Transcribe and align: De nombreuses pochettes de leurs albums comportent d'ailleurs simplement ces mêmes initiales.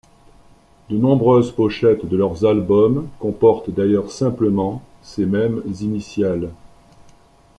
De 0.89 0.97
nombreuses 0.97 1.51
pochettes 1.51 2.07
de 2.07 2.17
leurs 2.17 2.43
albums 2.43 3.07
comportent 3.19 3.69
d'ailleurs 3.69 4.09
simplement 4.11 4.81
ces 5.03 5.27
mêmes 5.27 5.61
initiales. 5.79 6.49